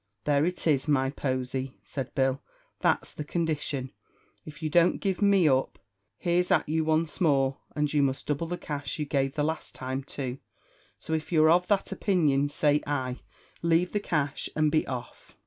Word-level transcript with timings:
"There 0.23 0.45
it 0.47 0.65
is, 0.65 0.87
my 0.87 1.11
posy," 1.11 1.75
said 1.83 2.15
Bill; 2.15 2.41
"that's 2.79 3.11
the 3.11 3.23
condition. 3.23 3.91
If 4.47 4.63
you 4.63 4.67
don't 4.71 4.97
give 4.99 5.21
me 5.21 5.47
up, 5.47 5.77
here's 6.17 6.49
at 6.49 6.67
you 6.67 6.83
once 6.83 7.21
more 7.21 7.59
and 7.75 7.93
you 7.93 8.01
must 8.01 8.25
double 8.25 8.47
the 8.47 8.57
cash 8.57 8.97
you 8.97 9.05
gave 9.05 9.35
the 9.35 9.43
last 9.43 9.75
time, 9.75 10.01
too. 10.03 10.39
So, 10.97 11.13
if 11.13 11.31
you're 11.31 11.51
of 11.51 11.67
that 11.67 11.91
opinion, 11.91 12.49
say 12.49 12.81
ay 12.87 13.19
leave 13.61 13.91
the 13.91 13.99
cash 13.99 14.49
and 14.55 14.71
be 14.71 14.87
off." 14.87 15.37